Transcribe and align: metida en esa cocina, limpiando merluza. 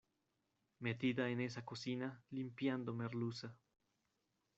metida 0.79 1.29
en 1.29 1.41
esa 1.41 1.63
cocina, 1.63 2.23
limpiando 2.31 2.91
merluza. 2.91 3.55